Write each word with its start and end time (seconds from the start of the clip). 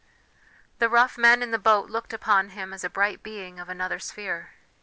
The 0.79 0.89
rough 0.89 1.15
men 1.15 1.43
in 1.43 1.51
the 1.51 1.59
boat 1.59 1.91
looked 1.91 2.11
upon 2.11 2.49
him 2.49 2.73
as 2.73 2.83
a 2.83 2.89
bright 2.89 3.21
being 3.21 3.59
of 3.59 3.69
another 3.69 3.99
sphere. 3.99 4.53